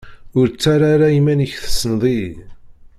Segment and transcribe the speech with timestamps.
[0.39, 2.31] Ur ttarra ara iman-ik tessneḍ-iyi.